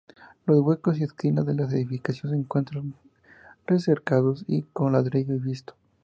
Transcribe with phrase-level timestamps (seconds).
[0.47, 2.95] Los huecos y esquinas de la edificación se encuentran
[3.67, 4.43] recercados
[4.73, 5.75] con ladrillo visto.